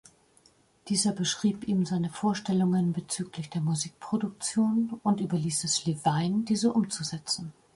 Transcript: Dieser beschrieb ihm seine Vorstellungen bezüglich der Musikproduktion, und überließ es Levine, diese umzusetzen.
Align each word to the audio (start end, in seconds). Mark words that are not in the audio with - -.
Dieser 0.87 1.11
beschrieb 1.11 1.67
ihm 1.67 1.85
seine 1.85 2.09
Vorstellungen 2.09 2.91
bezüglich 2.91 3.51
der 3.51 3.61
Musikproduktion, 3.61 4.99
und 5.03 5.19
überließ 5.21 5.63
es 5.63 5.85
Levine, 5.85 6.43
diese 6.45 6.73
umzusetzen. 6.73 7.53